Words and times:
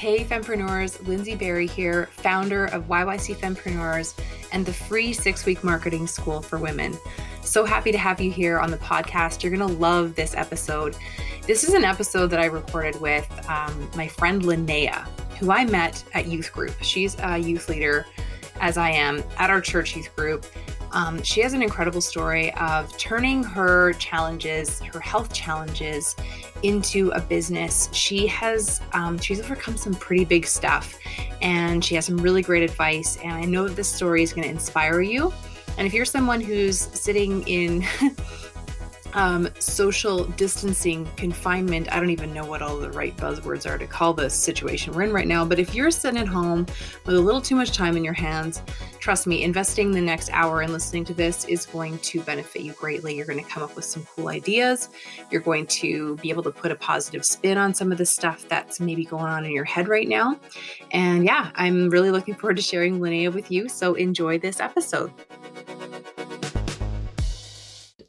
Hey 0.00 0.24
Fempreneurs, 0.24 1.06
Lindsay 1.06 1.34
Barry 1.34 1.66
here, 1.66 2.08
founder 2.10 2.64
of 2.64 2.84
YYC 2.84 3.36
Fempreneurs 3.36 4.18
and 4.50 4.64
the 4.64 4.72
free 4.72 5.12
six 5.12 5.44
week 5.44 5.62
marketing 5.62 6.06
school 6.06 6.40
for 6.40 6.58
women. 6.58 6.96
So 7.42 7.66
happy 7.66 7.92
to 7.92 7.98
have 7.98 8.18
you 8.18 8.30
here 8.30 8.58
on 8.58 8.70
the 8.70 8.78
podcast. 8.78 9.42
You're 9.42 9.54
going 9.54 9.68
to 9.68 9.76
love 9.76 10.14
this 10.14 10.34
episode. 10.34 10.96
This 11.46 11.64
is 11.64 11.74
an 11.74 11.84
episode 11.84 12.28
that 12.28 12.40
I 12.40 12.46
recorded 12.46 12.98
with 12.98 13.28
um, 13.46 13.90
my 13.94 14.08
friend 14.08 14.40
Linnea, 14.40 15.06
who 15.38 15.52
I 15.52 15.66
met 15.66 16.02
at 16.14 16.26
youth 16.26 16.50
group. 16.50 16.74
She's 16.80 17.14
a 17.18 17.36
youth 17.36 17.68
leader, 17.68 18.06
as 18.58 18.78
I 18.78 18.88
am, 18.92 19.22
at 19.36 19.50
our 19.50 19.60
church 19.60 19.94
youth 19.94 20.16
group. 20.16 20.46
Um, 20.92 21.22
she 21.22 21.40
has 21.40 21.52
an 21.52 21.62
incredible 21.62 22.00
story 22.00 22.52
of 22.54 22.96
turning 22.96 23.42
her 23.44 23.92
challenges, 23.94 24.80
her 24.80 25.00
health 25.00 25.32
challenges, 25.32 26.16
into 26.62 27.10
a 27.10 27.20
business. 27.20 27.88
She 27.92 28.26
has 28.26 28.80
um, 28.92 29.18
she's 29.18 29.40
overcome 29.40 29.76
some 29.76 29.94
pretty 29.94 30.24
big 30.24 30.46
stuff, 30.46 30.98
and 31.42 31.84
she 31.84 31.94
has 31.94 32.06
some 32.06 32.18
really 32.18 32.42
great 32.42 32.62
advice. 32.62 33.16
And 33.18 33.32
I 33.32 33.44
know 33.44 33.68
this 33.68 33.88
story 33.88 34.22
is 34.22 34.32
going 34.32 34.44
to 34.44 34.50
inspire 34.50 35.00
you. 35.00 35.32
And 35.78 35.86
if 35.86 35.94
you're 35.94 36.04
someone 36.04 36.40
who's 36.40 36.78
sitting 36.78 37.46
in 37.46 37.84
um, 39.14 39.48
social 39.58 40.24
distancing, 40.24 41.06
confinement. 41.16 41.92
I 41.92 42.00
don't 42.00 42.10
even 42.10 42.32
know 42.32 42.44
what 42.44 42.62
all 42.62 42.78
the 42.78 42.90
right 42.90 43.16
buzzwords 43.16 43.68
are 43.68 43.78
to 43.78 43.86
call 43.86 44.12
the 44.14 44.30
situation 44.30 44.92
we're 44.92 45.02
in 45.02 45.12
right 45.12 45.26
now. 45.26 45.44
But 45.44 45.58
if 45.58 45.74
you're 45.74 45.90
sitting 45.90 46.20
at 46.20 46.28
home 46.28 46.66
with 47.04 47.16
a 47.16 47.20
little 47.20 47.40
too 47.40 47.56
much 47.56 47.72
time 47.72 47.96
in 47.96 48.04
your 48.04 48.14
hands, 48.14 48.62
trust 48.98 49.26
me, 49.26 49.42
investing 49.42 49.90
the 49.92 50.00
next 50.00 50.30
hour 50.32 50.62
in 50.62 50.72
listening 50.72 51.04
to 51.06 51.14
this 51.14 51.44
is 51.46 51.66
going 51.66 51.98
to 51.98 52.20
benefit 52.22 52.62
you 52.62 52.72
greatly. 52.74 53.16
You're 53.16 53.26
going 53.26 53.42
to 53.42 53.50
come 53.50 53.62
up 53.62 53.76
with 53.76 53.84
some 53.84 54.06
cool 54.14 54.28
ideas. 54.28 54.90
You're 55.30 55.40
going 55.40 55.66
to 55.66 56.16
be 56.16 56.30
able 56.30 56.42
to 56.44 56.50
put 56.50 56.70
a 56.70 56.76
positive 56.76 57.24
spin 57.24 57.58
on 57.58 57.74
some 57.74 57.92
of 57.92 57.98
the 57.98 58.06
stuff 58.06 58.48
that's 58.48 58.80
maybe 58.80 59.04
going 59.04 59.24
on 59.24 59.44
in 59.44 59.52
your 59.52 59.64
head 59.64 59.88
right 59.88 60.08
now. 60.08 60.38
And 60.92 61.24
yeah, 61.24 61.50
I'm 61.54 61.90
really 61.90 62.10
looking 62.10 62.34
forward 62.34 62.56
to 62.56 62.62
sharing 62.62 63.00
Linnea 63.00 63.32
with 63.32 63.50
you. 63.50 63.68
So 63.68 63.94
enjoy 63.94 64.38
this 64.38 64.60
episode 64.60 65.12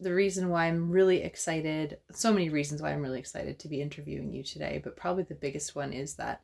the 0.01 0.13
reason 0.13 0.49
why 0.49 0.65
I'm 0.65 0.89
really 0.89 1.21
excited, 1.21 1.99
so 2.11 2.33
many 2.33 2.49
reasons 2.49 2.81
why 2.81 2.91
I'm 2.91 3.03
really 3.03 3.19
excited 3.19 3.59
to 3.59 3.67
be 3.67 3.81
interviewing 3.81 4.33
you 4.33 4.43
today, 4.43 4.81
but 4.83 4.97
probably 4.97 5.23
the 5.23 5.35
biggest 5.35 5.75
one 5.75 5.93
is 5.93 6.15
that 6.15 6.41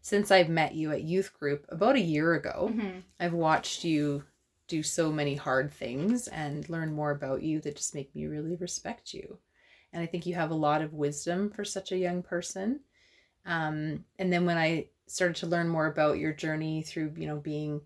since 0.00 0.30
I've 0.30 0.48
met 0.48 0.74
you 0.74 0.90
at 0.90 1.02
youth 1.02 1.32
group 1.38 1.66
about 1.68 1.96
a 1.96 2.00
year 2.00 2.34
ago, 2.34 2.70
mm-hmm. 2.72 3.00
I've 3.20 3.34
watched 3.34 3.84
you 3.84 4.24
do 4.68 4.82
so 4.82 5.12
many 5.12 5.34
hard 5.34 5.72
things 5.72 6.28
and 6.28 6.68
learn 6.70 6.92
more 6.92 7.10
about 7.10 7.42
you 7.42 7.60
that 7.60 7.76
just 7.76 7.94
make 7.94 8.14
me 8.14 8.24
really 8.26 8.56
respect 8.56 9.12
you. 9.12 9.38
And 9.92 10.02
I 10.02 10.06
think 10.06 10.24
you 10.24 10.34
have 10.34 10.50
a 10.50 10.54
lot 10.54 10.80
of 10.80 10.94
wisdom 10.94 11.50
for 11.50 11.64
such 11.64 11.92
a 11.92 11.98
young 11.98 12.22
person. 12.22 12.80
Um, 13.44 14.04
and 14.18 14.32
then 14.32 14.46
when 14.46 14.56
I 14.56 14.88
started 15.06 15.36
to 15.36 15.46
learn 15.46 15.68
more 15.68 15.86
about 15.86 16.18
your 16.18 16.32
journey 16.32 16.82
through, 16.82 17.12
you 17.16 17.26
know, 17.26 17.36
being, 17.36 17.82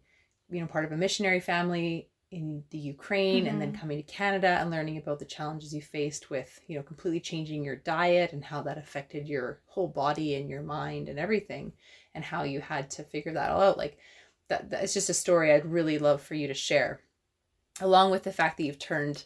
you 0.49 0.61
know, 0.61 0.67
part 0.67 0.85
of 0.85 0.93
a 0.93 0.97
missionary 0.97 1.41
family 1.41 2.09
in 2.31 2.63
the 2.71 2.79
Ukraine 2.79 3.45
mm-hmm. 3.45 3.53
and 3.53 3.63
then 3.63 3.73
mm-hmm. 3.73 3.81
coming 3.81 3.97
to 4.03 4.13
Canada 4.13 4.59
and 4.61 4.71
learning 4.71 4.99
about 4.99 5.19
the 5.19 5.25
challenges 5.25 5.75
you 5.75 5.81
faced 5.81 6.31
with, 6.31 6.61
you 6.67 6.77
know, 6.77 6.83
completely 6.83 7.21
changing 7.21 7.65
your 7.65 7.77
diet 7.77 8.33
and 8.33 8.45
how 8.45 8.63
that 8.63 8.79
affected 8.79 9.27
your 9.27 9.61
whole 9.67 9.89
body 9.89 10.35
and 10.35 10.51
your 10.51 10.63
mind 10.63 11.09
and 11.09 11.19
everything 11.19 11.73
and 12.15 12.25
how 12.25 12.43
you 12.43 12.61
had 12.61 12.91
to 12.91 13.03
figure 13.03 13.33
that 13.33 13.51
all 13.51 13.63
out. 13.63 13.79
Like 13.79 13.99
that 14.49 14.71
that's 14.71 14.95
just 14.95 15.11
a 15.11 15.15
story 15.15 15.53
I'd 15.53 15.67
really 15.67 15.99
love 15.99 16.21
for 16.23 16.35
you 16.35 16.49
to 16.49 16.55
share. 16.55 17.01
Along 17.81 18.11
with 18.11 18.25
the 18.25 18.33
fact 18.33 18.57
that 18.57 18.65
you've 18.65 18.79
turned 18.79 19.25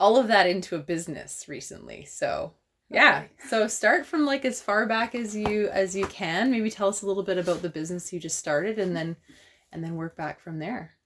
all 0.00 0.16
of 0.18 0.28
that 0.28 0.48
into 0.48 0.76
a 0.76 0.80
business 0.80 1.48
recently. 1.48 2.04
So, 2.04 2.52
yeah. 2.90 3.24
Okay. 3.24 3.48
So 3.48 3.68
start 3.68 4.04
from 4.04 4.26
like 4.26 4.44
as 4.44 4.60
far 4.60 4.86
back 4.86 5.14
as 5.14 5.34
you 5.34 5.68
as 5.68 5.96
you 5.96 6.06
can. 6.06 6.50
Maybe 6.50 6.70
tell 6.70 6.88
us 6.88 7.02
a 7.02 7.06
little 7.06 7.22
bit 7.22 7.38
about 7.38 7.62
the 7.62 7.68
business 7.68 8.12
you 8.12 8.20
just 8.20 8.38
started 8.38 8.78
and 8.78 8.94
then 8.94 9.16
and 9.72 9.82
then 9.82 9.96
work 9.96 10.16
back 10.16 10.40
from 10.40 10.58
there. 10.58 10.97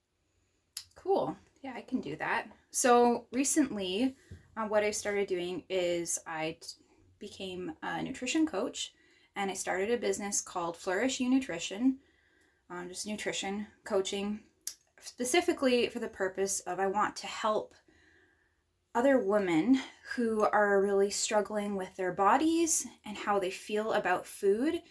Cool. 1.03 1.35
Yeah, 1.61 1.73
I 1.75 1.81
can 1.81 1.99
do 1.99 2.15
that. 2.15 2.47
So 2.71 3.25
recently, 3.33 4.15
uh, 4.55 4.67
what 4.67 4.83
I 4.83 4.91
started 4.91 5.27
doing 5.27 5.63
is 5.69 6.17
I 6.25 6.57
t- 6.61 6.67
became 7.19 7.73
a 7.83 8.01
nutrition 8.01 8.47
coach 8.47 8.93
and 9.35 9.51
I 9.51 9.53
started 9.53 9.91
a 9.91 9.97
business 9.97 10.39
called 10.39 10.77
Flourish 10.77 11.19
You 11.19 11.29
Nutrition, 11.29 11.97
um, 12.69 12.87
just 12.87 13.05
nutrition 13.05 13.67
coaching, 13.83 14.39
specifically 15.01 15.89
for 15.89 15.99
the 15.99 16.07
purpose 16.07 16.61
of 16.61 16.79
I 16.79 16.87
want 16.87 17.17
to 17.17 17.27
help 17.27 17.73
other 18.95 19.17
women 19.17 19.81
who 20.15 20.43
are 20.53 20.81
really 20.81 21.09
struggling 21.09 21.75
with 21.75 21.93
their 21.97 22.13
bodies 22.13 22.87
and 23.05 23.17
how 23.17 23.39
they 23.39 23.51
feel 23.51 23.91
about 23.91 24.25
food 24.25 24.81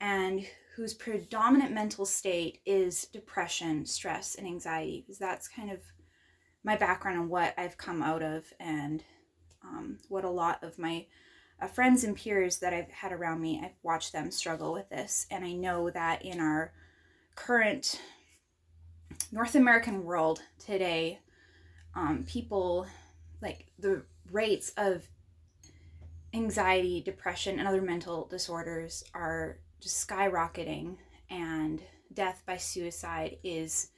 and 0.00 0.46
whose 0.80 0.94
predominant 0.94 1.72
mental 1.72 2.06
state 2.06 2.62
is 2.64 3.04
depression, 3.12 3.84
stress, 3.84 4.34
and 4.36 4.46
anxiety, 4.46 5.02
because 5.02 5.18
that's 5.18 5.46
kind 5.46 5.70
of 5.70 5.80
my 6.64 6.74
background 6.74 7.20
and 7.20 7.28
what 7.28 7.52
I've 7.58 7.76
come 7.76 8.02
out 8.02 8.22
of, 8.22 8.50
and 8.58 9.04
um, 9.62 9.98
what 10.08 10.24
a 10.24 10.30
lot 10.30 10.64
of 10.64 10.78
my 10.78 11.04
uh, 11.60 11.66
friends 11.66 12.02
and 12.02 12.16
peers 12.16 12.60
that 12.60 12.72
I've 12.72 12.90
had 12.90 13.12
around 13.12 13.42
me, 13.42 13.60
I've 13.62 13.76
watched 13.82 14.14
them 14.14 14.30
struggle 14.30 14.72
with 14.72 14.88
this. 14.88 15.26
And 15.30 15.44
I 15.44 15.52
know 15.52 15.90
that 15.90 16.24
in 16.24 16.40
our 16.40 16.72
current 17.34 18.00
North 19.30 19.56
American 19.56 20.02
world 20.02 20.40
today, 20.58 21.18
um, 21.94 22.24
people 22.26 22.86
like 23.42 23.66
the 23.78 24.02
rates 24.32 24.72
of 24.78 25.06
anxiety, 26.32 27.02
depression, 27.02 27.58
and 27.58 27.68
other 27.68 27.82
mental 27.82 28.26
disorders 28.28 29.04
are 29.12 29.58
just 29.80 30.08
skyrocketing 30.08 30.96
and 31.30 31.82
death 32.12 32.42
by 32.46 32.56
suicide 32.56 33.36
is 33.42 33.88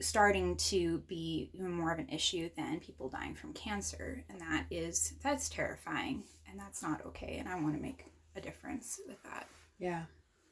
starting 0.00 0.56
to 0.56 0.98
be 1.06 1.50
even 1.54 1.70
more 1.70 1.92
of 1.92 1.98
an 1.98 2.08
issue 2.08 2.50
than 2.56 2.80
people 2.80 3.08
dying 3.08 3.34
from 3.34 3.52
cancer 3.52 4.24
and 4.28 4.40
that 4.40 4.66
is 4.70 5.14
that's 5.22 5.48
terrifying 5.48 6.22
and 6.50 6.58
that's 6.58 6.82
not 6.82 7.04
okay 7.06 7.36
and 7.38 7.48
i 7.48 7.54
want 7.54 7.74
to 7.74 7.80
make 7.80 8.04
a 8.36 8.40
difference 8.40 9.00
with 9.06 9.22
that. 9.24 9.46
Yeah. 9.78 10.02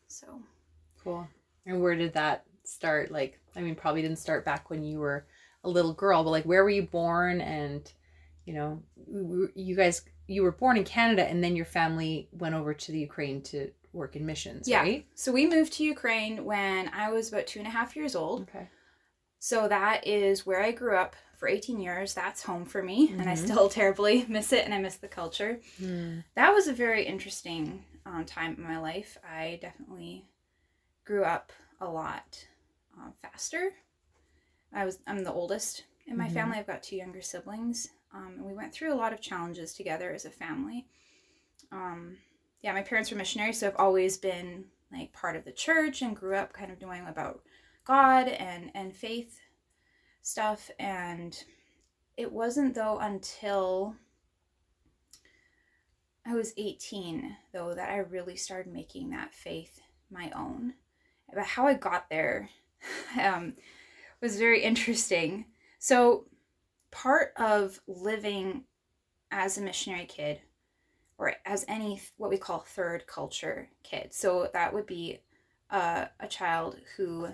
So. 0.09 0.41
Cool. 1.03 1.27
And 1.67 1.81
where 1.81 1.97
did 1.97 2.15
that 2.15 2.45
start? 2.65 3.11
Like 3.11 3.39
i 3.57 3.61
mean 3.61 3.75
probably 3.75 4.03
didn't 4.03 4.19
start 4.19 4.45
back 4.45 4.71
when 4.71 4.83
you 4.83 4.99
were 4.99 5.27
a 5.65 5.69
little 5.69 5.93
girl 5.93 6.25
but 6.25 6.31
like 6.31 6.45
where 6.45 6.63
were 6.65 6.71
you 6.71 6.83
born? 6.83 7.41
And 7.41 7.91
you 8.45 8.55
know 8.55 8.83
you 9.55 9.77
guys 9.77 10.03
you 10.27 10.43
were 10.43 10.53
born 10.53 10.77
in 10.77 10.85
canada 10.85 11.29
and 11.29 11.43
then 11.43 11.57
your 11.57 11.65
family 11.65 12.29
went 12.33 12.55
over 12.55 12.73
to 12.75 12.93
the 12.93 12.99
ukraine 12.99 13.43
to 13.43 13.71
work 13.93 14.17
in 14.17 14.27
missions, 14.27 14.69
yeah. 14.69 14.81
right? 14.81 15.07
So 15.15 15.33
we 15.33 15.47
moved 15.47 15.75
to 15.75 15.85
Ukraine 15.85 16.45
when 16.45 16.89
I 16.95 17.11
was 17.11 17.29
about 17.29 17.47
two 17.47 17.59
and 17.59 17.69
a 17.69 17.71
half 17.71 17.95
years 17.95 18.17
old. 18.17 18.43
Okay. 18.43 18.69
So 19.39 19.69
that 19.69 20.07
is 20.07 20.47
where 20.47 20.63
I 20.63 20.71
grew 20.71 20.97
up 20.97 21.17
for 21.37 21.49
18 21.49 21.81
years. 21.81 22.15
That's 22.15 22.43
home 22.43 22.65
for 22.65 22.83
me, 22.83 23.09
mm-hmm. 23.09 23.21
and 23.21 23.29
I 23.29 23.35
mm-hmm. 23.35 23.45
still 23.45 23.69
terribly 23.69 24.25
miss 24.29 24.53
it 24.53 24.65
and 24.65 24.73
I 24.73 24.79
miss 24.79 24.97
the 24.97 25.09
culture. 25.09 25.61
Mm. 25.81 26.25
That 26.37 26.53
was 26.53 26.69
a 26.69 26.73
very 26.73 27.05
interesting 27.05 27.85
um, 28.07 28.25
time 28.25 28.55
in 28.57 28.63
my 28.63 28.79
life. 28.79 29.19
I 29.29 29.59
definitely 29.61 30.29
grew 31.05 31.25
up 31.25 31.53
a 31.81 31.89
lot 31.89 32.47
uh, 32.99 33.11
faster. 33.21 33.73
I 34.73 34.85
was 34.85 34.99
I'm 35.07 35.25
the 35.25 35.33
oldest 35.33 35.85
in 36.07 36.17
my 36.17 36.27
mm-hmm. 36.27 36.35
family. 36.35 36.59
I've 36.59 36.67
got 36.67 36.83
two 36.83 36.97
younger 36.97 37.21
siblings, 37.21 37.89
um, 38.15 38.35
and 38.37 38.45
we 38.45 38.55
went 38.55 38.73
through 38.73 38.93
a 38.93 38.97
lot 38.97 39.13
of 39.13 39.21
challenges 39.21 39.75
together 39.75 40.13
as 40.13 40.25
a 40.25 40.31
family. 40.31 40.87
Um, 41.71 42.17
yeah, 42.63 42.73
my 42.73 42.83
parents 42.83 43.11
were 43.11 43.17
missionaries, 43.17 43.61
so 43.61 43.69
I've 43.69 43.77
always 43.77 44.19
been 44.19 44.65
like 44.93 45.13
part 45.13 45.37
of 45.37 45.45
the 45.45 45.53
church 45.53 46.03
and 46.03 46.15
grew 46.15 46.37
up 46.37 46.53
kind 46.53 46.71
of 46.71 46.81
knowing 46.81 47.07
about 47.07 47.43
God 47.85 48.29
and 48.29 48.71
and 48.75 48.95
faith 48.95 49.41
stuff 50.21 50.71
and 50.79 51.43
it 52.17 52.31
wasn't 52.31 52.75
though 52.75 52.99
until 52.99 53.97
I 56.27 56.35
was 56.35 56.53
18 56.57 57.37
though 57.53 57.75
that 57.75 57.91
I 57.91 57.97
really 57.99 58.37
started 58.37 58.73
making 58.73 59.11
that 59.11 59.35
faith 59.35 59.81
my 60.11 60.31
own. 60.37 60.75
But 61.35 61.45
how 61.45 61.67
I 61.67 61.75
got 61.75 62.11
there 62.11 62.51
um, 63.21 63.55
was 64.21 64.37
very 64.37 64.63
interesting. 64.63 65.47
So 65.79 66.27
part 66.93 67.33
of 67.37 67.81
living 67.89 68.65
as 69.33 69.59
a 69.59 69.63
missionary 69.63 70.05
kid 70.05 70.41
or 71.19 71.35
as 71.45 71.65
any 71.67 72.01
what 72.17 72.31
we 72.31 72.37
call 72.37 72.61
third 72.61 73.07
culture 73.07 73.69
kid. 73.83 74.13
So 74.13 74.49
that 74.53 74.73
would 74.73 74.87
be 74.87 75.21
uh, 75.71 76.05
a 76.21 76.29
child 76.29 76.77
who 76.97 77.29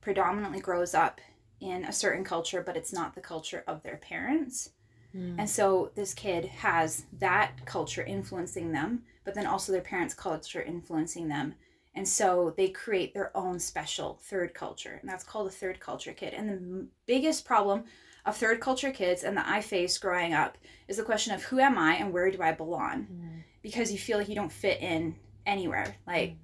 predominantly 0.00 0.60
grows 0.60 0.94
up 0.94 1.20
in 1.60 1.84
a 1.84 1.92
certain 1.92 2.24
culture, 2.24 2.62
but 2.62 2.76
it's 2.76 2.92
not 2.92 3.14
the 3.14 3.20
culture 3.20 3.64
of 3.66 3.82
their 3.82 3.96
parents. 3.98 4.70
Mm. 5.14 5.36
And 5.38 5.50
so 5.50 5.90
this 5.94 6.14
kid 6.14 6.46
has 6.46 7.04
that 7.18 7.64
culture 7.64 8.02
influencing 8.02 8.72
them, 8.72 9.02
but 9.24 9.34
then 9.34 9.46
also 9.46 9.72
their 9.72 9.80
parents' 9.80 10.14
culture 10.14 10.62
influencing 10.62 11.28
them. 11.28 11.54
And 11.94 12.08
so 12.08 12.54
they 12.56 12.68
create 12.68 13.12
their 13.12 13.36
own 13.36 13.58
special 13.58 14.18
third 14.22 14.54
culture, 14.54 14.98
and 15.00 15.08
that's 15.08 15.24
called 15.24 15.46
a 15.46 15.50
third 15.50 15.78
culture 15.78 16.12
kid. 16.12 16.32
And 16.32 16.48
the 16.48 16.86
biggest 17.06 17.44
problem 17.44 17.84
of 18.24 18.36
third 18.36 18.60
culture 18.60 18.90
kids 18.90 19.24
and 19.24 19.36
that 19.36 19.46
I 19.48 19.60
face 19.60 19.98
growing 19.98 20.32
up 20.32 20.56
is 20.88 20.96
the 20.96 21.02
question 21.02 21.34
of 21.34 21.42
who 21.42 21.58
am 21.58 21.78
I 21.78 21.94
and 21.94 22.12
where 22.12 22.30
do 22.30 22.40
I 22.42 22.52
belong? 22.52 23.06
Mm. 23.12 23.42
Because 23.62 23.92
you 23.92 23.98
feel 23.98 24.18
like 24.18 24.28
you 24.28 24.34
don't 24.34 24.52
fit 24.52 24.80
in 24.80 25.16
anywhere. 25.46 25.96
Like, 26.06 26.30
mm. 26.30 26.36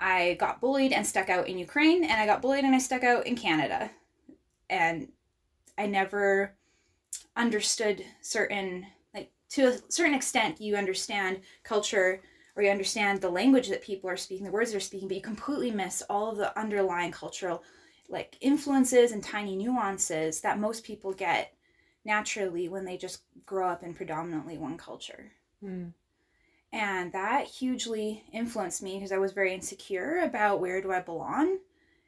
I 0.00 0.34
got 0.34 0.60
bullied 0.60 0.92
and 0.92 1.06
stuck 1.06 1.30
out 1.30 1.48
in 1.48 1.58
Ukraine, 1.58 2.04
and 2.04 2.20
I 2.20 2.26
got 2.26 2.42
bullied 2.42 2.64
and 2.64 2.74
I 2.74 2.78
stuck 2.78 3.04
out 3.04 3.26
in 3.26 3.36
Canada. 3.36 3.90
And 4.68 5.08
I 5.78 5.86
never 5.86 6.54
understood 7.36 8.04
certain, 8.20 8.86
like, 9.14 9.30
to 9.50 9.68
a 9.68 9.78
certain 9.88 10.14
extent, 10.14 10.60
you 10.60 10.76
understand 10.76 11.40
culture 11.62 12.20
or 12.56 12.62
you 12.62 12.70
understand 12.70 13.20
the 13.20 13.28
language 13.28 13.68
that 13.68 13.82
people 13.82 14.08
are 14.08 14.16
speaking, 14.16 14.44
the 14.44 14.52
words 14.52 14.70
they're 14.70 14.80
speaking, 14.80 15.08
but 15.08 15.16
you 15.16 15.22
completely 15.22 15.70
miss 15.70 16.02
all 16.08 16.30
of 16.30 16.36
the 16.36 16.56
underlying 16.58 17.10
cultural, 17.10 17.62
like, 18.08 18.36
influences 18.40 19.12
and 19.12 19.22
tiny 19.22 19.56
nuances 19.56 20.40
that 20.42 20.58
most 20.58 20.84
people 20.84 21.12
get 21.12 21.54
naturally 22.04 22.68
when 22.68 22.84
they 22.84 22.96
just 22.96 23.22
grow 23.46 23.68
up 23.68 23.82
in 23.82 23.94
predominantly 23.94 24.58
one 24.58 24.76
culture. 24.76 25.32
Mm. 25.64 25.92
And 26.72 27.12
that 27.12 27.46
hugely 27.46 28.24
influenced 28.32 28.82
me 28.82 28.96
because 28.96 29.12
I 29.12 29.18
was 29.18 29.32
very 29.32 29.54
insecure 29.54 30.20
about 30.24 30.60
where 30.60 30.82
do 30.82 30.92
I 30.92 31.00
belong? 31.00 31.58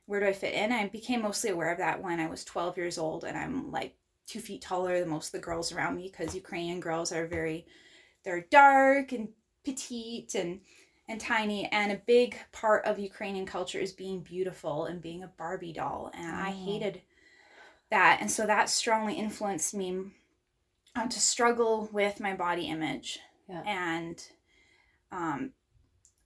Where 0.07 0.21
do 0.21 0.27
I 0.27 0.33
fit 0.33 0.55
in? 0.55 0.73
I 0.73 0.89
became 0.89 1.23
mostly 1.23 1.51
aware 1.51 1.71
of 1.71 1.79
that 1.79 2.03
when 2.03 2.21
I 2.21 2.29
was 2.29 2.45
12 2.45 2.77
years 2.77 2.99
old 2.99 3.25
and 3.25 3.39
I'm 3.39 3.71
like 3.71 3.95
two 4.27 4.41
feet 4.41 4.63
taller 4.63 4.99
than 4.99 5.09
most 5.09 5.29
of 5.29 5.33
the 5.33 5.45
girls 5.45 5.73
around 5.73 5.97
me 5.97 6.11
because 6.11 6.35
Ukrainian 6.35 6.81
girls 6.81 7.13
are 7.13 7.27
very, 7.27 7.65
they're 8.25 8.47
dark 8.51 9.13
and 9.13 9.29
petite 9.65 10.35
and 10.35 10.61
and 11.08 11.20
tiny 11.20 11.67
and 11.67 11.93
a 11.93 12.00
big 12.06 12.37
part 12.53 12.85
of 12.85 12.99
Ukrainian 12.99 13.47
culture 13.47 13.79
is 13.79 13.93
being 13.93 14.20
beautiful 14.20 14.87
and 14.87 15.00
being 15.00 15.23
a 15.23 15.29
Barbie 15.38 15.73
doll 15.73 16.11
and 16.14 16.35
oh. 16.35 16.49
I 16.49 16.50
hated 16.50 17.03
that 17.91 18.19
and 18.20 18.31
so 18.31 18.47
that 18.47 18.69
strongly 18.69 19.14
influenced 19.14 19.75
me 19.75 20.03
um, 20.97 21.08
to 21.08 21.20
struggle 21.20 21.88
with 21.93 22.20
my 22.20 22.35
body 22.35 22.69
image 22.69 23.20
yeah. 23.49 23.62
and 23.67 24.23
um, 25.12 25.53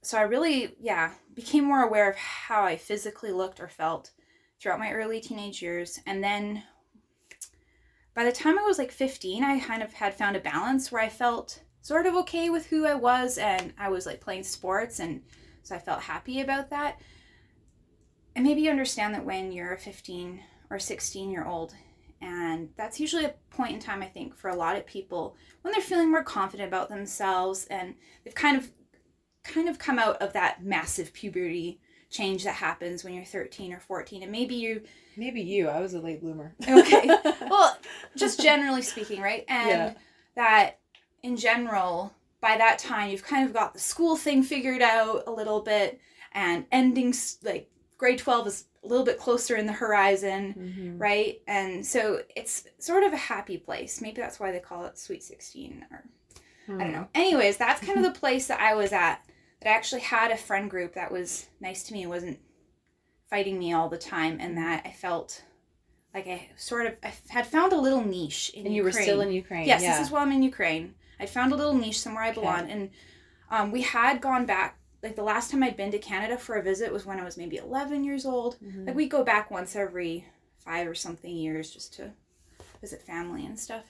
so 0.01 0.17
I 0.17 0.21
really, 0.23 0.75
yeah, 0.79 1.11
became 1.33 1.63
more 1.63 1.83
aware 1.83 2.09
of 2.09 2.15
how 2.15 2.63
I 2.63 2.75
physically 2.75 3.31
looked 3.31 3.59
or 3.59 3.67
felt 3.67 4.11
throughout 4.59 4.79
my 4.79 4.91
early 4.91 5.19
teenage 5.21 5.61
years. 5.61 5.99
And 6.05 6.23
then 6.23 6.63
by 8.15 8.23
the 8.23 8.31
time 8.31 8.57
I 8.57 8.63
was 8.63 8.77
like 8.77 8.91
15, 8.91 9.43
I 9.43 9.59
kind 9.59 9.83
of 9.83 9.93
had 9.93 10.15
found 10.15 10.35
a 10.35 10.41
balance 10.41 10.91
where 10.91 11.01
I 11.01 11.09
felt 11.09 11.61
sort 11.81 12.05
of 12.05 12.15
okay 12.15 12.49
with 12.49 12.67
who 12.67 12.85
I 12.85 12.93
was 12.93 13.37
and 13.37 13.73
I 13.77 13.89
was 13.89 14.05
like 14.05 14.21
playing 14.21 14.43
sports 14.43 14.99
and 14.99 15.21
so 15.63 15.75
I 15.75 15.79
felt 15.79 16.01
happy 16.01 16.41
about 16.41 16.69
that. 16.69 16.99
And 18.35 18.45
maybe 18.45 18.61
you 18.61 18.69
understand 18.69 19.13
that 19.13 19.25
when 19.25 19.51
you're 19.51 19.73
a 19.73 19.77
15 19.77 20.39
or 20.69 20.79
16 20.79 21.31
year 21.31 21.45
old, 21.45 21.73
and 22.21 22.69
that's 22.77 22.99
usually 22.99 23.25
a 23.25 23.33
point 23.49 23.73
in 23.73 23.79
time, 23.79 24.01
I 24.01 24.07
think, 24.07 24.35
for 24.35 24.49
a 24.49 24.55
lot 24.55 24.77
of 24.77 24.85
people 24.85 25.35
when 25.61 25.71
they're 25.71 25.81
feeling 25.81 26.11
more 26.11 26.23
confident 26.23 26.67
about 26.67 26.89
themselves 26.89 27.65
and 27.65 27.95
they've 28.23 28.35
kind 28.35 28.57
of 28.57 28.71
kind 29.43 29.67
of 29.67 29.79
come 29.79 29.97
out 29.97 30.21
of 30.21 30.33
that 30.33 30.63
massive 30.63 31.13
puberty 31.13 31.79
change 32.11 32.43
that 32.43 32.55
happens 32.55 33.03
when 33.03 33.13
you're 33.13 33.25
13 33.25 33.73
or 33.73 33.79
14 33.79 34.21
and 34.21 34.31
maybe 34.31 34.53
you 34.53 34.81
maybe 35.15 35.41
you 35.41 35.67
i 35.67 35.79
was 35.79 35.93
a 35.93 35.99
late 35.99 36.21
bloomer 36.21 36.53
okay 36.67 37.07
well 37.49 37.75
just 38.17 38.39
generally 38.39 38.81
speaking 38.81 39.21
right 39.21 39.45
and 39.47 39.69
yeah. 39.69 39.93
that 40.35 40.80
in 41.23 41.35
general 41.35 42.13
by 42.39 42.57
that 42.57 42.79
time 42.79 43.09
you've 43.09 43.23
kind 43.23 43.45
of 43.45 43.53
got 43.53 43.73
the 43.73 43.79
school 43.79 44.15
thing 44.15 44.43
figured 44.43 44.81
out 44.81 45.23
a 45.27 45.31
little 45.31 45.61
bit 45.61 45.99
and 46.33 46.65
ending 46.71 47.13
like 47.43 47.69
grade 47.97 48.17
12 48.17 48.47
is 48.47 48.65
a 48.83 48.87
little 48.87 49.05
bit 49.05 49.19
closer 49.19 49.55
in 49.55 49.67
the 49.67 49.73
horizon 49.73 50.55
mm-hmm. 50.57 50.97
right 50.97 51.41
and 51.47 51.85
so 51.85 52.21
it's 52.35 52.65
sort 52.79 53.03
of 53.03 53.13
a 53.13 53.17
happy 53.17 53.57
place 53.57 54.01
maybe 54.01 54.19
that's 54.19 54.39
why 54.39 54.51
they 54.51 54.59
call 54.59 54.85
it 54.85 54.97
sweet 54.97 55.23
16 55.23 55.85
or 55.91 56.03
I 56.67 56.71
don't 56.71 56.87
hmm. 56.87 56.93
know. 56.93 57.07
Anyways, 57.13 57.57
that's 57.57 57.85
kind 57.85 57.97
of 57.97 58.03
the 58.13 58.19
place 58.19 58.47
that 58.47 58.59
I 58.59 58.75
was 58.75 58.91
at 58.91 59.21
that 59.61 59.69
I 59.69 59.73
actually 59.73 60.01
had 60.01 60.31
a 60.31 60.37
friend 60.37 60.69
group 60.69 60.93
that 60.95 61.11
was 61.11 61.47
nice 61.59 61.83
to 61.83 61.93
me, 61.93 62.05
wasn't 62.05 62.39
fighting 63.29 63.59
me 63.59 63.73
all 63.73 63.89
the 63.89 63.97
time, 63.97 64.37
and 64.39 64.57
that 64.57 64.83
I 64.85 64.91
felt 64.91 65.43
like 66.13 66.27
I 66.27 66.49
sort 66.57 66.87
of 66.87 66.97
I 67.03 67.13
had 67.29 67.47
found 67.47 67.73
a 67.73 67.79
little 67.79 68.03
niche 68.03 68.51
in 68.53 68.65
and 68.65 68.75
you 68.75 68.83
were 68.83 68.91
still 68.91 69.21
in 69.21 69.31
Ukraine. 69.31 69.67
Yes, 69.67 69.81
yeah. 69.81 69.97
this 69.97 70.07
is 70.07 70.11
while 70.11 70.23
I'm 70.23 70.31
in 70.31 70.43
Ukraine. 70.43 70.95
I'd 71.21 71.29
found 71.29 71.53
a 71.53 71.55
little 71.55 71.73
niche 71.73 71.99
somewhere 71.99 72.23
I 72.23 72.31
belong, 72.31 72.63
okay. 72.63 72.71
and 72.71 72.89
um, 73.49 73.71
we 73.71 73.81
had 73.83 74.21
gone 74.21 74.45
back. 74.45 74.79
Like 75.03 75.15
the 75.15 75.23
last 75.23 75.51
time 75.51 75.63
I'd 75.63 75.77
been 75.77 75.91
to 75.91 75.99
Canada 75.99 76.37
for 76.37 76.55
a 76.55 76.63
visit 76.63 76.91
was 76.91 77.05
when 77.05 77.19
I 77.19 77.23
was 77.23 77.37
maybe 77.37 77.57
11 77.57 78.03
years 78.03 78.25
old. 78.25 78.57
Mm-hmm. 78.63 78.85
Like 78.85 78.95
we 78.95 79.07
go 79.07 79.23
back 79.23 79.49
once 79.49 79.75
every 79.75 80.25
five 80.59 80.87
or 80.87 80.93
something 80.93 81.35
years 81.35 81.71
just 81.71 81.93
to 81.95 82.11
visit 82.81 83.01
family 83.01 83.45
and 83.45 83.59
stuff. 83.59 83.85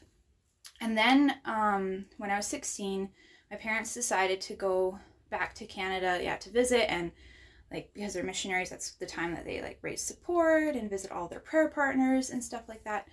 And 0.79 0.97
then 0.97 1.35
um, 1.45 2.05
when 2.17 2.31
I 2.31 2.37
was 2.37 2.47
16, 2.47 3.09
my 3.49 3.57
parents 3.57 3.93
decided 3.93 4.39
to 4.41 4.53
go 4.53 4.99
back 5.29 5.53
to 5.55 5.65
Canada, 5.65 6.19
yeah, 6.21 6.37
to 6.37 6.49
visit 6.49 6.91
and 6.91 7.11
like 7.71 7.91
because 7.93 8.13
they're 8.13 8.23
missionaries, 8.23 8.69
that's 8.69 8.91
the 8.91 9.05
time 9.05 9.33
that 9.33 9.45
they 9.45 9.61
like 9.61 9.79
raise 9.81 10.01
support 10.01 10.75
and 10.75 10.89
visit 10.89 11.11
all 11.11 11.27
their 11.27 11.39
prayer 11.39 11.69
partners 11.69 12.29
and 12.29 12.43
stuff 12.43 12.63
like 12.67 12.83
that. 12.83 13.07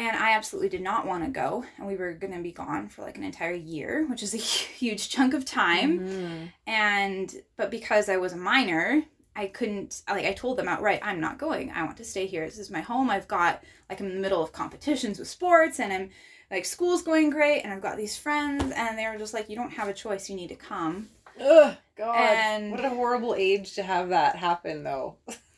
And 0.00 0.16
I 0.16 0.32
absolutely 0.32 0.70
did 0.70 0.80
not 0.80 1.06
want 1.06 1.24
to 1.24 1.30
go, 1.30 1.62
and 1.76 1.86
we 1.86 1.94
were 1.94 2.14
going 2.14 2.32
to 2.32 2.40
be 2.40 2.52
gone 2.52 2.88
for 2.88 3.02
like 3.02 3.18
an 3.18 3.22
entire 3.22 3.52
year, 3.52 4.06
which 4.08 4.22
is 4.22 4.32
a 4.32 4.36
huge 4.78 5.10
chunk 5.10 5.34
of 5.34 5.44
time. 5.44 6.00
Mm-hmm. 6.00 6.44
And 6.66 7.34
but 7.58 7.70
because 7.70 8.08
I 8.08 8.16
was 8.16 8.32
a 8.32 8.38
minor, 8.38 9.02
I 9.36 9.48
couldn't 9.48 10.00
like 10.08 10.24
I 10.24 10.32
told 10.32 10.56
them 10.56 10.68
outright, 10.68 11.00
I'm 11.02 11.20
not 11.20 11.36
going. 11.36 11.70
I 11.72 11.84
want 11.84 11.98
to 11.98 12.04
stay 12.04 12.24
here. 12.24 12.46
This 12.46 12.58
is 12.58 12.70
my 12.70 12.80
home. 12.80 13.10
I've 13.10 13.28
got 13.28 13.62
like 13.90 14.00
I'm 14.00 14.06
in 14.06 14.14
the 14.14 14.22
middle 14.22 14.42
of 14.42 14.52
competitions 14.52 15.18
with 15.18 15.28
sports 15.28 15.78
and 15.78 15.92
I'm 15.92 16.08
like 16.50 16.64
school's 16.64 17.02
going 17.02 17.28
great 17.28 17.60
and 17.60 17.70
I've 17.70 17.82
got 17.82 17.98
these 17.98 18.16
friends 18.16 18.72
and 18.74 18.98
they 18.98 19.06
were 19.06 19.18
just 19.18 19.34
like, 19.34 19.50
You 19.50 19.56
don't 19.56 19.74
have 19.74 19.88
a 19.88 19.92
choice, 19.92 20.30
you 20.30 20.34
need 20.34 20.48
to 20.48 20.56
come. 20.56 21.10
Ugh, 21.38 21.76
God. 21.96 22.16
And 22.16 22.70
what 22.70 22.84
a 22.84 22.88
horrible 22.88 23.34
age 23.34 23.74
to 23.74 23.82
have 23.82 24.08
that 24.08 24.36
happen, 24.36 24.82
though. 24.82 25.16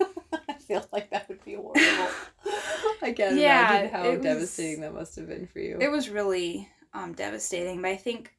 I 0.72 0.80
feel 0.80 0.88
like 0.92 1.10
that 1.10 1.28
would 1.28 1.44
be 1.44 1.54
horrible. 1.54 1.80
I 3.02 3.12
can't 3.12 3.36
yeah, 3.36 3.70
imagine 3.70 3.94
how 3.94 4.10
was, 4.10 4.22
devastating 4.22 4.80
that 4.82 4.94
must 4.94 5.16
have 5.16 5.28
been 5.28 5.46
for 5.46 5.58
you. 5.58 5.78
It 5.80 5.90
was 5.90 6.08
really 6.08 6.68
um, 6.94 7.12
devastating, 7.12 7.82
but 7.82 7.90
I 7.90 7.96
think 7.96 8.34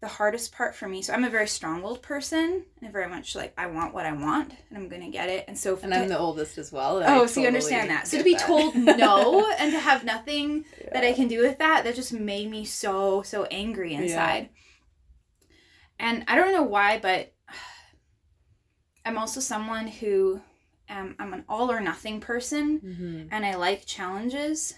the 0.00 0.08
hardest 0.08 0.52
part 0.52 0.76
for 0.76 0.88
me. 0.88 1.02
So 1.02 1.12
I'm 1.12 1.24
a 1.24 1.30
very 1.30 1.48
strong-willed 1.48 2.02
person, 2.02 2.64
and 2.82 2.92
very 2.92 3.08
much 3.08 3.34
like 3.34 3.52
I 3.58 3.66
want 3.66 3.94
what 3.94 4.06
I 4.06 4.12
want, 4.12 4.54
and 4.68 4.78
I'm 4.78 4.88
gonna 4.88 5.10
get 5.10 5.28
it. 5.28 5.46
And 5.48 5.58
so, 5.58 5.78
and 5.82 5.92
I'm 5.92 6.08
the 6.08 6.18
oldest 6.18 6.58
as 6.58 6.70
well. 6.70 6.98
Oh, 6.98 7.26
so 7.26 7.40
totally 7.40 7.42
you 7.42 7.48
understand 7.48 7.90
that. 7.90 8.06
So 8.06 8.18
to 8.18 8.24
be 8.24 8.34
that. 8.34 8.46
told 8.46 8.74
no 8.76 9.50
and 9.58 9.72
to 9.72 9.78
have 9.80 10.04
nothing 10.04 10.64
yeah. 10.80 10.90
that 10.92 11.04
I 11.04 11.12
can 11.12 11.28
do 11.28 11.42
with 11.42 11.58
that, 11.58 11.84
that 11.84 11.94
just 11.94 12.12
made 12.12 12.50
me 12.50 12.64
so 12.64 13.22
so 13.22 13.44
angry 13.44 13.94
inside. 13.94 14.50
Yeah. 14.52 15.56
And 16.00 16.24
I 16.28 16.36
don't 16.36 16.52
know 16.52 16.62
why, 16.62 16.98
but 17.00 17.32
I'm 19.04 19.18
also 19.18 19.40
someone 19.40 19.88
who 19.88 20.40
um, 20.88 21.14
I'm 21.18 21.32
an 21.32 21.44
all 21.48 21.70
or 21.70 21.80
nothing 21.80 22.20
person, 22.20 22.80
mm-hmm. 22.80 23.22
and 23.30 23.44
I 23.46 23.54
like 23.54 23.86
challenges, 23.86 24.74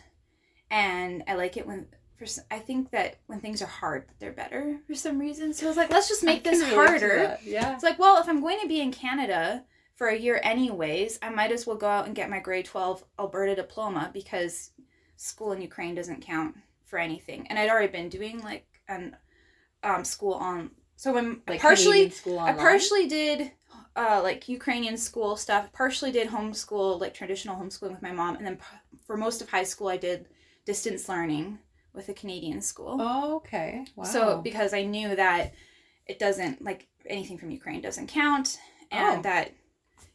and 0.71 1.23
I 1.29 1.35
like 1.35 1.57
it 1.57 1.67
when. 1.67 1.87
For, 2.17 2.26
I 2.50 2.59
think 2.59 2.90
that 2.90 3.17
when 3.29 3.40
things 3.40 3.62
are 3.62 3.67
hard, 3.67 4.05
they're 4.19 4.33
better 4.33 4.79
for 4.87 4.95
some 4.95 5.19
reason. 5.19 5.55
So 5.55 5.64
I 5.64 5.69
was 5.69 5.79
like, 5.79 5.90
let's 5.90 6.07
just 6.07 6.23
make 6.23 6.45
this 6.45 6.62
harder. 6.75 7.38
Yeah. 7.43 7.73
It's 7.73 7.83
like, 7.83 7.99
well, 7.99 8.21
if 8.21 8.29
I'm 8.29 8.43
going 8.43 8.61
to 8.61 8.69
be 8.69 8.83
in 8.83 8.93
Canada 8.93 9.64
for 9.95 10.09
a 10.09 10.19
year 10.19 10.38
anyways, 10.43 11.19
I 11.23 11.31
might 11.31 11.50
as 11.50 11.67
well 11.67 11.76
go 11.76 11.88
out 11.88 12.05
and 12.05 12.14
get 12.14 12.29
my 12.29 12.38
grade 12.38 12.67
12 12.67 13.02
Alberta 13.19 13.55
diploma 13.55 14.11
because 14.12 14.73
school 15.17 15.52
in 15.52 15.62
Ukraine 15.62 15.95
doesn't 15.95 16.21
count 16.21 16.57
for 16.85 16.99
anything. 16.99 17.47
And 17.47 17.59
I'd 17.59 17.71
already 17.71 17.90
been 17.90 18.11
doing 18.11 18.43
like 18.43 18.67
an 18.88 19.17
um, 19.83 20.05
school 20.05 20.35
on 20.35 20.71
so 20.97 21.14
when 21.14 21.40
like 21.49 21.61
partially 21.61 22.12
I 22.38 22.52
partially 22.52 23.09
did 23.09 23.52
uh, 23.97 24.21
like 24.23 24.49
Ukrainian 24.49 24.97
school 24.97 25.37
stuff, 25.37 25.73
partially 25.73 26.13
did 26.13 26.29
homeschool, 26.29 27.01
like 27.01 27.15
traditional 27.15 27.57
homeschooling 27.57 27.93
with 27.93 28.03
my 28.03 28.13
mom, 28.13 28.37
and 28.37 28.47
then 28.47 28.57
p- 28.57 28.97
for 29.07 29.17
most 29.17 29.43
of 29.43 29.51
high 29.51 29.65
school 29.65 29.89
I 29.89 29.97
did 29.97 30.27
distance 30.65 31.09
learning 31.09 31.59
with 31.93 32.09
a 32.09 32.15
Canadian 32.15 32.61
school. 32.61 32.97
Oh, 33.01 33.37
okay. 33.37 33.85
Wow. 33.97 34.05
So 34.05 34.41
because 34.41 34.73
I 34.73 34.83
knew 34.83 35.17
that 35.17 35.55
it 36.07 36.19
doesn't 36.19 36.63
like 36.63 36.87
anything 37.07 37.39
from 37.39 37.51
Ukraine 37.51 37.81
doesn't 37.81 38.09
count, 38.09 38.59
and 38.91 39.21
oh. 39.21 39.23
that 39.23 39.53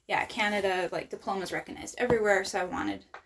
yeah, 0.07 0.23
Canada 0.25 0.89
like 0.91 1.09
diplomas 1.09 1.51
recognized 1.51 1.95
everywhere, 1.97 2.43
so 2.43 2.59
I 2.59 2.65
wanted 2.65 3.05